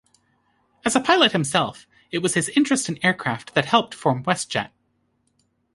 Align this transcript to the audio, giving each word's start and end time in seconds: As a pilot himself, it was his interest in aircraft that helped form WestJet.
As 0.83 0.95
a 0.95 0.99
pilot 0.99 1.31
himself, 1.31 1.85
it 2.09 2.23
was 2.23 2.33
his 2.33 2.49
interest 2.55 2.89
in 2.89 2.97
aircraft 3.05 3.53
that 3.53 3.65
helped 3.65 3.93
form 3.93 4.23
WestJet. 4.23 4.71